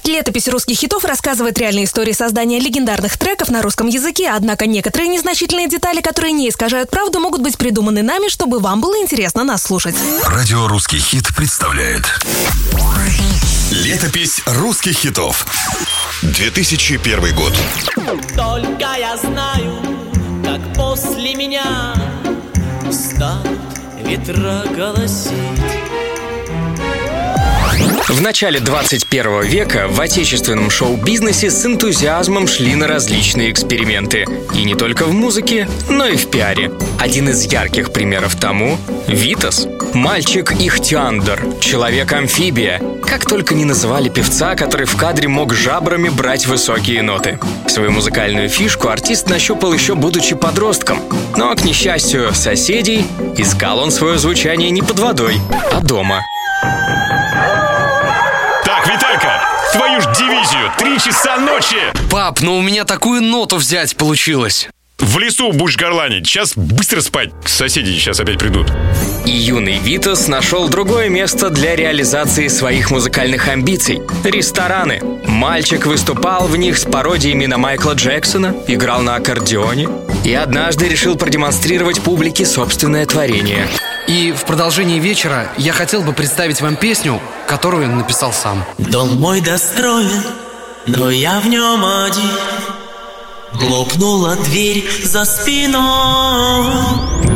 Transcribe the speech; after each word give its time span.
Проект 0.00 0.08
«Летопись 0.08 0.48
русских 0.48 0.78
хитов» 0.78 1.04
рассказывает 1.04 1.58
реальные 1.58 1.84
истории 1.84 2.12
создания 2.12 2.58
легендарных 2.58 3.18
треков 3.18 3.48
на 3.48 3.62
русском 3.62 3.86
языке, 3.86 4.30
однако 4.30 4.66
некоторые 4.66 5.08
незначительные 5.08 5.68
детали, 5.68 6.00
которые 6.00 6.32
не 6.32 6.48
искажают 6.48 6.90
правду, 6.90 7.20
могут 7.20 7.42
быть 7.42 7.58
придуманы 7.58 8.02
нами, 8.02 8.28
чтобы 8.28 8.60
вам 8.60 8.80
было 8.80 8.96
интересно 9.00 9.44
нас 9.44 9.62
слушать. 9.62 9.94
Радио 10.24 10.68
«Русский 10.68 10.98
хит» 10.98 11.34
представляет. 11.36 12.04
Летопись 13.70 14.42
русских 14.46 14.96
хитов. 14.96 15.46
2001 16.22 17.34
год. 17.34 17.52
Только 18.36 18.94
я 18.98 19.16
знаю, 19.16 19.82
как 20.44 20.74
после 20.74 21.34
меня 21.34 21.94
Станут 22.90 23.60
ветра 24.02 24.64
голосить 24.76 25.34
В 28.08 28.20
начале 28.20 28.60
21 28.60 29.42
века 29.42 29.86
в 29.88 30.00
отечественном 30.00 30.68
шоу-бизнесе 30.70 31.50
с 31.50 31.64
энтузиазмом 31.64 32.48
шли 32.48 32.74
на 32.74 32.86
различные 32.86 33.50
эксперименты. 33.50 34.26
И 34.52 34.64
не 34.64 34.74
только 34.74 35.04
в 35.04 35.12
музыке, 35.12 35.68
но 35.88 36.06
и 36.06 36.16
в 36.16 36.28
пиаре. 36.28 36.72
Один 36.98 37.28
из 37.28 37.44
ярких 37.44 37.92
примеров 37.92 38.34
тому— 38.34 38.78
Витас. 39.06 39.66
Мальчик 39.94 40.52
Ихтиандр, 40.52 41.40
человек-амфибия. 41.60 42.82
Как 43.06 43.26
только 43.26 43.54
не 43.54 43.64
называли 43.64 44.08
певца, 44.08 44.54
который 44.54 44.86
в 44.86 44.96
кадре 44.96 45.28
мог 45.28 45.54
жабрами 45.54 46.08
брать 46.08 46.46
высокие 46.46 47.02
ноты. 47.02 47.38
Свою 47.68 47.90
музыкальную 47.92 48.48
фишку 48.48 48.88
артист 48.88 49.28
нащупал 49.28 49.72
еще 49.72 49.94
будучи 49.94 50.34
подростком. 50.34 51.00
Но, 51.36 51.54
к 51.54 51.64
несчастью 51.64 52.34
соседей, 52.34 53.06
искал 53.36 53.78
он 53.78 53.90
свое 53.90 54.18
звучание 54.18 54.70
не 54.70 54.82
под 54.82 54.98
водой, 54.98 55.40
а 55.72 55.80
дома. 55.80 56.24
Твою 59.72 60.00
ж 60.00 60.06
дивизию, 60.18 60.72
три 60.78 60.98
часа 60.98 61.38
ночи! 61.38 61.76
Пап, 62.10 62.40
ну 62.40 62.56
у 62.56 62.60
меня 62.60 62.84
такую 62.84 63.22
ноту 63.22 63.56
взять 63.56 63.96
получилось. 63.96 64.68
В 64.98 65.18
лесу 65.18 65.52
будешь 65.52 65.76
горланить, 65.76 66.26
сейчас 66.26 66.54
быстро 66.56 67.00
спать, 67.00 67.30
соседи 67.46 67.92
сейчас 67.92 68.18
опять 68.18 68.38
придут. 68.38 68.66
И 69.24 69.30
юный 69.30 69.78
Витас 69.78 70.26
нашел 70.26 70.68
другое 70.68 71.08
место 71.08 71.50
для 71.50 71.76
реализации 71.76 72.48
своих 72.48 72.90
музыкальных 72.90 73.48
амбиций– 73.48 74.02
рестораны. 74.24 75.00
Мальчик 75.24 75.86
выступал 75.86 76.48
в 76.48 76.56
них 76.56 76.76
с 76.76 76.84
пародиями 76.84 77.46
на 77.46 77.56
Майкла 77.56 77.92
Джексона, 77.92 78.54
играл 78.66 79.02
на 79.02 79.14
аккордеоне 79.14 79.88
и 80.24 80.34
однажды 80.34 80.88
решил 80.88 81.16
продемонстрировать 81.16 82.00
публике 82.02 82.44
собственное 82.44 83.06
творение. 83.06 83.68
И 84.10 84.32
в 84.32 84.44
продолжении 84.44 84.98
вечера 84.98 85.52
я 85.56 85.72
хотел 85.72 86.02
бы 86.02 86.12
представить 86.12 86.60
вам 86.60 86.74
песню, 86.74 87.22
которую 87.46 87.88
написал 87.94 88.32
сам. 88.32 88.64
Дом 88.76 89.20
мой 89.20 89.40
достроен, 89.40 90.24
но 90.88 91.10
я 91.10 91.38
в 91.38 91.46
нем 91.46 91.84
один. 91.84 92.28
Хлопнула 93.52 94.34
дверь 94.34 94.84
за 95.04 95.24
спиной. 95.24 96.72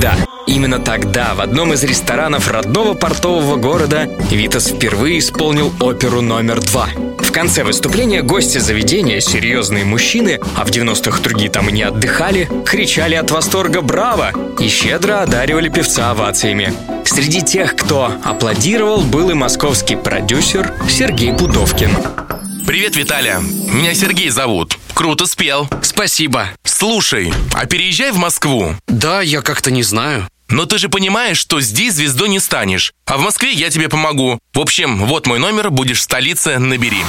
Да, 0.00 0.16
именно 0.46 0.78
тогда 0.78 1.34
в 1.34 1.40
одном 1.40 1.72
из 1.72 1.82
ресторанов 1.84 2.50
родного 2.50 2.94
портового 2.94 3.56
города 3.56 4.08
Витас 4.30 4.68
впервые 4.68 5.18
исполнил 5.18 5.72
оперу 5.80 6.20
номер 6.20 6.60
два. 6.60 6.88
В 7.18 7.32
конце 7.32 7.64
выступления 7.64 8.22
гости 8.22 8.58
заведения, 8.58 9.20
серьезные 9.20 9.84
мужчины, 9.84 10.38
а 10.56 10.64
в 10.64 10.70
90-х 10.70 11.20
другие 11.22 11.50
там 11.50 11.68
и 11.68 11.72
не 11.72 11.82
отдыхали, 11.82 12.48
кричали 12.64 13.14
от 13.14 13.30
восторга 13.30 13.80
«Браво!» 13.80 14.32
и 14.58 14.68
щедро 14.68 15.22
одаривали 15.22 15.68
певца 15.68 16.10
овациями. 16.10 16.72
Среди 17.04 17.42
тех, 17.42 17.76
кто 17.76 18.12
аплодировал, 18.24 19.02
был 19.02 19.30
и 19.30 19.34
московский 19.34 19.96
продюсер 19.96 20.74
Сергей 20.88 21.32
Пудовкин. 21.32 21.90
Привет, 22.66 22.96
Виталя. 22.96 23.40
Меня 23.40 23.94
Сергей 23.94 24.30
зовут. 24.30 24.78
Круто 24.94 25.26
спел. 25.26 25.68
Спасибо. 25.82 26.48
Слушай, 26.64 27.32
а 27.52 27.66
переезжай 27.66 28.10
в 28.10 28.16
Москву. 28.16 28.74
Да, 28.88 29.20
я 29.20 29.42
как-то 29.42 29.70
не 29.70 29.82
знаю. 29.82 30.26
Но 30.48 30.66
ты 30.66 30.78
же 30.78 30.88
понимаешь, 30.88 31.38
что 31.38 31.60
здесь 31.60 31.94
звездой 31.94 32.28
не 32.28 32.40
станешь. 32.40 32.92
А 33.06 33.16
в 33.16 33.20
Москве 33.20 33.52
я 33.52 33.70
тебе 33.70 33.88
помогу. 33.88 34.38
В 34.52 34.60
общем, 34.60 35.04
вот 35.06 35.26
мой 35.26 35.38
номер, 35.38 35.70
будешь 35.70 35.98
в 35.98 36.02
столице, 36.02 36.58
набери. 36.58 37.02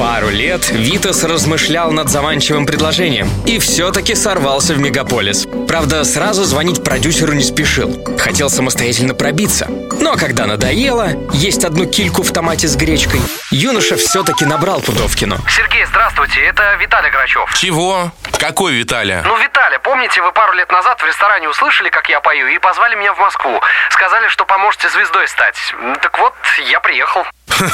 Пару 0.00 0.30
лет 0.30 0.70
Витас 0.70 1.24
размышлял 1.24 1.90
над 1.92 2.08
заманчивым 2.08 2.64
предложением 2.64 3.28
и 3.44 3.58
все-таки 3.58 4.14
сорвался 4.14 4.72
в 4.72 4.78
мегаполис. 4.78 5.46
Правда, 5.68 6.04
сразу 6.04 6.44
звонить 6.44 6.82
продюсеру 6.82 7.34
не 7.34 7.44
спешил. 7.44 8.02
Хотел 8.18 8.48
самостоятельно 8.48 9.12
пробиться. 9.12 9.66
Но 10.00 10.16
когда 10.16 10.46
надоело 10.46 11.10
есть 11.34 11.66
одну 11.66 11.84
кильку 11.84 12.22
в 12.22 12.32
томате 12.32 12.66
с 12.66 12.76
гречкой, 12.76 13.20
юноша 13.50 13.96
все-таки 13.96 14.46
набрал 14.46 14.80
Пудовкину. 14.80 15.36
Сергей, 15.54 15.84
здравствуйте, 15.84 16.40
это 16.46 16.76
Виталий 16.76 17.10
Грачев. 17.10 17.52
Чего? 17.54 18.10
Какой 18.38 18.72
Виталя? 18.72 19.22
Ну, 19.26 19.36
Виталя, 19.36 19.80
помните, 19.80 20.22
вы 20.22 20.32
пару 20.32 20.54
лет 20.54 20.72
назад 20.72 20.98
в 20.98 21.06
ресторане 21.06 21.50
услышали, 21.50 21.90
как 21.90 22.08
я 22.08 22.20
пою, 22.20 22.46
и 22.46 22.58
позвали 22.58 22.94
меня 22.94 23.12
в 23.12 23.18
Москву. 23.18 23.60
Сказали, 23.90 24.28
что 24.28 24.46
поможете 24.46 24.88
звездой 24.88 25.28
стать. 25.28 25.58
Так 26.00 26.18
вот, 26.18 26.32
я 26.70 26.80
приехал. 26.80 27.26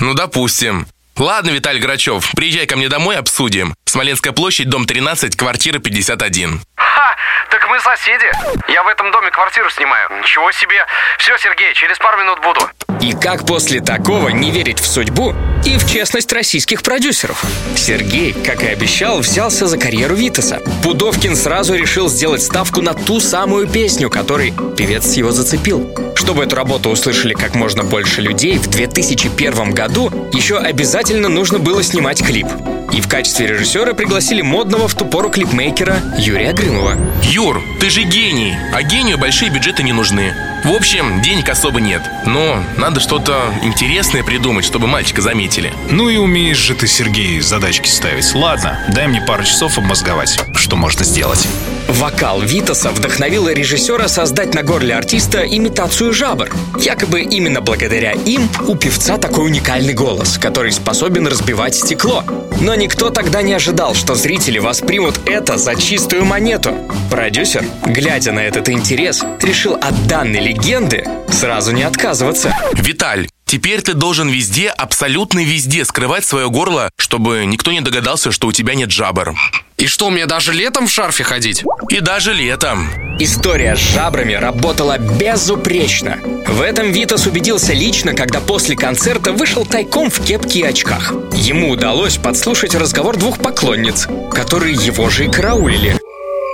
Ну, 0.00 0.12
допустим. 0.12 0.86
Ладно, 1.16 1.50
Виталий 1.50 1.80
Грачев, 1.80 2.32
приезжай 2.34 2.66
ко 2.66 2.76
мне 2.76 2.88
домой, 2.88 3.16
обсудим. 3.16 3.74
Смоленская 3.84 4.32
площадь, 4.32 4.68
дом 4.68 4.84
13, 4.84 5.36
квартира 5.36 5.78
51. 5.78 6.60
Ха, 6.74 7.16
так 7.50 7.68
мы 7.68 7.78
соседи. 7.78 8.26
Я 8.66 8.82
в 8.82 8.88
этом 8.88 9.12
доме 9.12 9.30
квартиру 9.30 9.70
снимаю. 9.70 10.08
Ничего 10.20 10.50
себе. 10.50 10.84
Все, 11.18 11.38
Сергей, 11.38 11.72
через 11.74 11.98
пару 11.98 12.18
минут 12.18 12.40
буду. 12.40 12.68
И 13.00 13.12
как 13.12 13.46
после 13.46 13.80
такого 13.80 14.30
не 14.30 14.50
верить 14.50 14.80
в 14.80 14.86
судьбу 14.86 15.34
и 15.66 15.76
в 15.76 15.90
честность 15.90 16.32
российских 16.32 16.82
продюсеров? 16.82 17.44
Сергей, 17.76 18.32
как 18.32 18.62
и 18.62 18.66
обещал, 18.66 19.20
взялся 19.20 19.66
за 19.66 19.78
карьеру 19.78 20.14
Витаса. 20.14 20.60
Пудовкин 20.82 21.36
сразу 21.36 21.74
решил 21.74 22.08
сделать 22.08 22.42
ставку 22.42 22.80
на 22.80 22.94
ту 22.94 23.20
самую 23.20 23.66
песню, 23.66 24.10
которой 24.10 24.52
певец 24.76 25.14
его 25.14 25.32
зацепил. 25.32 25.90
Чтобы 26.14 26.44
эту 26.44 26.56
работу 26.56 26.90
услышали 26.90 27.34
как 27.34 27.54
можно 27.54 27.84
больше 27.84 28.20
людей, 28.20 28.58
в 28.58 28.68
2001 28.68 29.72
году 29.72 30.10
еще 30.32 30.58
обязательно 30.58 31.28
нужно 31.28 31.58
было 31.58 31.82
снимать 31.82 32.22
клип. 32.22 32.46
И 32.92 33.00
в 33.00 33.08
качестве 33.08 33.46
режиссера 33.46 33.92
пригласили 33.92 34.42
модного 34.42 34.86
в 34.86 34.94
ту 34.94 35.04
пору 35.04 35.28
клипмейкера 35.28 35.96
Юрия 36.16 36.52
Грымова. 36.52 36.96
Юр, 37.22 37.60
ты 37.80 37.90
же 37.90 38.02
гений, 38.02 38.54
а 38.72 38.82
гению 38.82 39.18
большие 39.18 39.50
бюджеты 39.50 39.82
не 39.82 39.92
нужны. 39.92 40.32
В 40.64 40.72
общем, 40.72 41.20
денег 41.20 41.50
особо 41.50 41.78
нет. 41.78 42.02
Но 42.24 42.64
надо 42.78 42.98
что-то 42.98 43.52
интересное 43.62 44.24
придумать, 44.24 44.64
чтобы 44.64 44.86
мальчика 44.86 45.20
заметили. 45.20 45.74
Ну 45.90 46.08
и 46.08 46.16
умеешь 46.16 46.56
же 46.56 46.74
ты, 46.74 46.86
Сергей, 46.86 47.40
задачки 47.40 47.86
ставить. 47.86 48.34
Ладно, 48.34 48.82
дай 48.88 49.06
мне 49.06 49.20
пару 49.20 49.44
часов 49.44 49.76
обмозговать, 49.76 50.40
что 50.74 50.80
можно 50.80 51.04
сделать. 51.04 51.46
Вокал 51.88 52.40
Витаса 52.40 52.90
вдохновил 52.90 53.48
режиссера 53.48 54.08
создать 54.08 54.54
на 54.54 54.64
горле 54.64 54.96
артиста 54.96 55.42
имитацию 55.46 56.12
жабр. 56.12 56.50
Якобы 56.80 57.20
именно 57.20 57.60
благодаря 57.60 58.12
им 58.12 58.48
у 58.66 58.74
певца 58.74 59.16
такой 59.16 59.44
уникальный 59.46 59.94
голос, 59.94 60.36
который 60.36 60.72
способен 60.72 61.28
разбивать 61.28 61.76
стекло. 61.76 62.24
Но 62.60 62.74
никто 62.74 63.10
тогда 63.10 63.42
не 63.42 63.52
ожидал, 63.52 63.94
что 63.94 64.16
зрители 64.16 64.58
воспримут 64.58 65.20
это 65.26 65.58
за 65.58 65.76
чистую 65.76 66.24
монету. 66.24 66.74
Продюсер, 67.08 67.64
глядя 67.86 68.32
на 68.32 68.40
этот 68.40 68.68
интерес, 68.68 69.22
решил 69.40 69.74
от 69.74 70.08
данной 70.08 70.40
легенды 70.40 71.04
сразу 71.30 71.72
не 71.72 71.84
отказываться. 71.84 72.56
Виталь, 72.72 73.28
теперь 73.44 73.82
ты 73.82 73.94
должен 73.94 74.28
везде, 74.28 74.70
абсолютно 74.70 75.44
везде 75.44 75.84
скрывать 75.84 76.24
свое 76.24 76.48
горло, 76.48 76.90
чтобы 76.96 77.44
никто 77.46 77.70
не 77.70 77.80
догадался, 77.80 78.32
что 78.32 78.48
у 78.48 78.52
тебя 78.52 78.74
нет 78.74 78.90
жабр. 78.90 79.34
И 79.76 79.86
что, 79.86 80.10
мне 80.10 80.26
даже 80.26 80.52
летом 80.52 80.86
в 80.86 80.90
шарфе 80.90 81.24
ходить? 81.24 81.64
И 81.90 82.00
даже 82.00 82.32
летом. 82.32 82.88
История 83.18 83.76
с 83.76 83.78
жабрами 83.78 84.34
работала 84.34 84.98
безупречно. 84.98 86.18
В 86.46 86.60
этом 86.60 86.90
Витас 86.92 87.26
убедился 87.26 87.72
лично, 87.72 88.14
когда 88.14 88.40
после 88.40 88.76
концерта 88.76 89.32
вышел 89.32 89.66
тайком 89.66 90.10
в 90.10 90.24
кепке 90.24 90.60
и 90.60 90.64
очках. 90.64 91.12
Ему 91.32 91.70
удалось 91.70 92.16
подслушать 92.16 92.74
разговор 92.74 93.16
двух 93.16 93.38
поклонниц, 93.38 94.06
которые 94.32 94.74
его 94.74 95.10
же 95.10 95.26
и 95.26 95.30
караулили. 95.30 95.96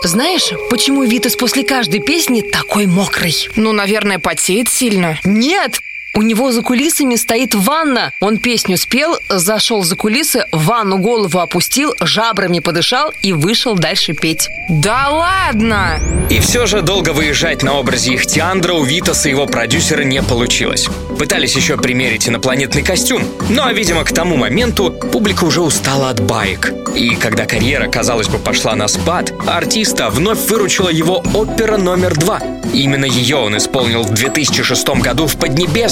Знаешь, 0.03 0.51
почему 0.71 1.05
Витас 1.05 1.37
после 1.37 1.63
каждой 1.63 2.01
песни 2.01 2.41
такой 2.41 2.87
мокрый? 2.87 3.35
Ну, 3.57 3.73
наверное, 3.73 4.19
потеет 4.19 4.69
сильно. 4.71 5.19
Нет! 5.25 5.81
У 6.13 6.23
него 6.23 6.51
за 6.51 6.63
кулисами 6.63 7.15
стоит 7.15 7.55
ванна. 7.55 8.13
Он 8.21 8.39
песню 8.39 8.77
спел, 8.77 9.19
зашел 9.29 9.85
за 9.85 9.95
кулисы, 9.95 10.45
в 10.51 10.65
ванну 10.65 10.99
голову 10.99 11.39
опустил, 11.39 11.95
жабрами 12.01 12.59
подышал 12.59 13.13
и 13.23 13.33
вышел 13.33 13.77
дальше 13.77 14.13
петь. 14.13 14.49
Да 14.69 15.09
ладно! 15.09 16.01
И 16.29 16.41
все 16.41 16.67
же 16.67 16.83
долго 16.83 17.13
выезжать 17.13 17.63
на 17.63 17.75
образе 17.75 18.15
Ихтиандра 18.15 18.75
у 18.75 18.85
Витаса 18.85 19.29
и 19.29 19.33
его 19.33 19.47
продюсера 19.47 20.03
не 20.03 20.23
получилось. 20.23 20.89
Пытались 21.19 21.55
еще 21.55 21.77
примерить 21.77 22.29
инопланетный 22.29 22.83
костюм, 22.83 23.25
но, 23.49 23.71
видимо, 23.71 24.05
к 24.05 24.13
тому 24.13 24.37
моменту 24.37 24.91
публика 24.91 25.45
уже 25.45 25.61
устала 25.61 26.11
от 26.11 26.21
баек. 26.21 26.73
И 26.95 27.15
когда 27.15 27.47
карьера, 27.47 27.89
казалось 27.89 28.29
бы, 28.29 28.39
пошла 28.39 28.75
на 28.75 28.89
спад, 28.89 29.33
артиста 29.47 30.11
вновь 30.11 30.41
выручила 30.49 30.89
его 30.89 31.23
опера 31.35 31.77
номер 31.77 32.17
два. 32.17 32.41
Именно 32.73 33.05
ее 33.05 33.37
он 33.37 33.57
исполнил 33.57 34.03
в 34.03 34.11
2006 34.11 34.89
году 35.01 35.27
в 35.27 35.37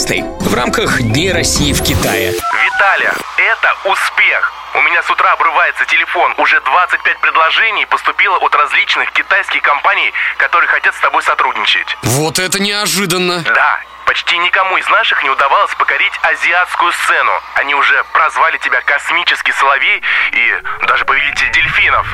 Поднебесной 0.08 0.38
в 0.40 0.54
рамках 0.54 1.00
Дней 1.02 1.32
России 1.32 1.72
в 1.72 1.82
Китае. 1.82 2.32
Виталя, 2.32 3.12
это 3.36 3.90
успех. 3.90 4.52
У 4.74 4.80
меня 4.82 5.02
с 5.02 5.10
утра 5.10 5.32
обрывается 5.32 5.84
телефон. 5.86 6.34
Уже 6.38 6.60
25 6.60 7.18
предложений 7.20 7.86
поступило 7.86 8.36
от 8.38 8.54
различных 8.54 9.12
китайских 9.12 9.62
компаний, 9.62 10.12
которые 10.38 10.68
хотят 10.68 10.94
с 10.94 11.00
тобой 11.00 11.22
сотрудничать. 11.22 11.96
Вот 12.02 12.38
это 12.38 12.60
неожиданно. 12.60 13.42
Да, 13.42 13.80
почти 14.08 14.38
никому 14.38 14.78
из 14.78 14.88
наших 14.88 15.22
не 15.22 15.28
удавалось 15.28 15.74
покорить 15.74 16.12
азиатскую 16.22 16.90
сцену. 16.92 17.30
Они 17.56 17.74
уже 17.74 18.02
прозвали 18.14 18.56
тебя 18.56 18.80
космический 18.80 19.52
соловей 19.52 20.00
и 20.32 20.86
даже 20.86 21.04
повелитель 21.04 21.52
дельфинов. 21.52 22.06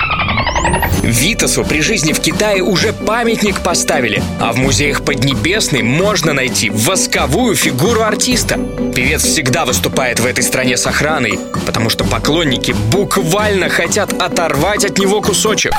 Витасу 1.05 1.65
при 1.65 1.83
жизни 1.83 2.13
в 2.13 2.21
Китае 2.21 2.63
уже 2.63 2.93
памятник 2.93 3.63
поставили, 3.63 4.21
а 4.41 4.53
в 4.53 4.57
музеях 4.57 5.05
Поднебесной 5.05 5.83
можно 5.83 6.33
найти 6.33 6.69
восковую 6.69 7.55
фигуру 7.55 8.03
артиста. 8.03 8.57
Певец 8.57 9.23
всегда 9.23 9.65
выступает 9.65 10.19
в 10.19 10.27
этой 10.27 10.43
стране 10.43 10.77
с 10.77 10.89
охраной, 10.89 11.39
потому 11.65 11.91
что 11.91 12.03
поклонники 12.05 12.73
буквально 12.73 13.69
хотят 13.69 14.13
оторвать 14.21 14.85
от 14.85 14.99
него 14.99 15.23
кусочек. 15.23 15.73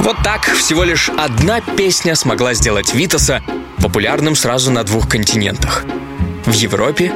Вот 0.00 0.16
так 0.22 0.44
всего 0.44 0.84
лишь 0.84 1.08
одна 1.08 1.62
песня 1.62 2.14
смогла 2.14 2.52
сделать 2.52 2.92
Витаса 2.92 3.42
популярным 3.82 4.36
сразу 4.36 4.70
на 4.70 4.84
двух 4.84 5.08
континентах– 5.08 5.84
в 6.46 6.52
Европе 6.52 7.12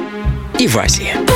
и 0.59 0.67
в 0.67 0.77
Азии. 0.77 1.26